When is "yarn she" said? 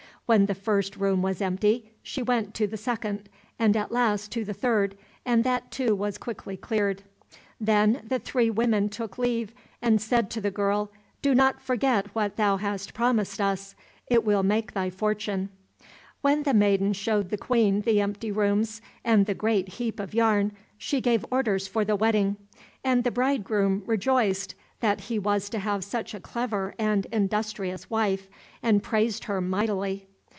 20.13-21.01